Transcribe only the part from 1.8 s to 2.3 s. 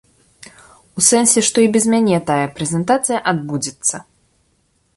мяне